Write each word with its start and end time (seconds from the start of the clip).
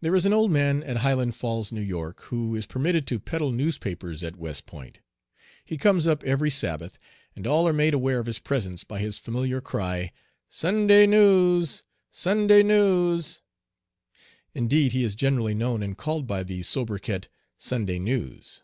There 0.00 0.14
is 0.14 0.24
an 0.24 0.32
old 0.32 0.52
man 0.52 0.84
at 0.84 0.98
Highland 0.98 1.34
Falls, 1.34 1.72
N. 1.72 1.90
Y., 1.90 2.12
who 2.26 2.54
is 2.54 2.64
permitted 2.64 3.08
to 3.08 3.18
peddle 3.18 3.50
newspapers 3.50 4.22
at 4.22 4.36
West 4.36 4.66
Point. 4.66 5.00
He 5.64 5.76
comes 5.76 6.06
up 6.06 6.22
every 6.22 6.48
Sabbath, 6.48 6.96
and 7.34 7.44
all 7.44 7.66
are 7.66 7.72
made 7.72 7.92
aware 7.92 8.20
of 8.20 8.26
his 8.26 8.38
presence 8.38 8.84
by 8.84 9.00
his 9.00 9.18
familiar 9.18 9.60
cry, 9.60 10.12
"Sunday 10.48 11.08
news! 11.08 11.82
Sunday 12.12 12.62
news!" 12.62 13.40
Indeed, 14.54 14.92
he 14.92 15.02
is 15.02 15.16
generally 15.16 15.54
known 15.54 15.82
and 15.82 15.98
called 15.98 16.28
by 16.28 16.44
the 16.44 16.62
soubriquet, 16.62 17.22
"Sunday 17.58 17.98
News." 17.98 18.62